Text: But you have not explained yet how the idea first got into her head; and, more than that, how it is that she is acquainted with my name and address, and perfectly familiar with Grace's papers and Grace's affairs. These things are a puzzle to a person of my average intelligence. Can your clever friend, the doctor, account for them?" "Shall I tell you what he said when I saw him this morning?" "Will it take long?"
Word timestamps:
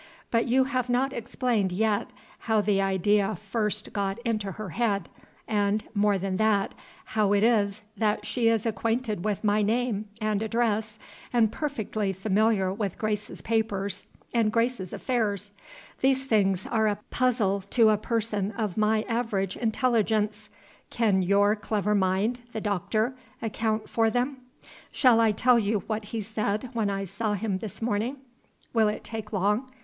But 0.31 0.47
you 0.47 0.63
have 0.63 0.89
not 0.89 1.13
explained 1.13 1.71
yet 1.71 2.09
how 2.39 2.59
the 2.59 2.81
idea 2.81 3.35
first 3.35 3.93
got 3.93 4.17
into 4.25 4.53
her 4.53 4.69
head; 4.69 5.09
and, 5.47 5.83
more 5.93 6.17
than 6.17 6.37
that, 6.37 6.73
how 7.05 7.33
it 7.33 7.43
is 7.43 7.83
that 7.97 8.25
she 8.25 8.47
is 8.47 8.65
acquainted 8.65 9.23
with 9.23 9.43
my 9.43 9.61
name 9.61 10.05
and 10.19 10.41
address, 10.41 10.97
and 11.31 11.51
perfectly 11.51 12.13
familiar 12.13 12.73
with 12.73 12.97
Grace's 12.97 13.43
papers 13.43 14.07
and 14.33 14.51
Grace's 14.51 14.91
affairs. 14.91 15.51
These 15.99 16.25
things 16.25 16.65
are 16.65 16.87
a 16.87 16.97
puzzle 17.11 17.61
to 17.69 17.91
a 17.91 17.97
person 17.99 18.53
of 18.53 18.77
my 18.77 19.03
average 19.03 19.55
intelligence. 19.55 20.49
Can 20.89 21.21
your 21.21 21.55
clever 21.55 21.95
friend, 21.95 22.39
the 22.53 22.61
doctor, 22.61 23.15
account 23.39 23.87
for 23.87 24.09
them?" 24.09 24.37
"Shall 24.91 25.19
I 25.19 25.31
tell 25.31 25.59
you 25.59 25.83
what 25.85 26.05
he 26.05 26.21
said 26.21 26.71
when 26.73 26.89
I 26.89 27.03
saw 27.03 27.35
him 27.35 27.59
this 27.59 27.83
morning?" 27.83 28.17
"Will 28.73 28.87
it 28.87 29.03
take 29.03 29.31
long?" 29.31 29.69